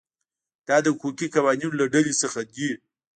[0.67, 2.69] دا د حقوقي قوانینو له ډلې څخه دي.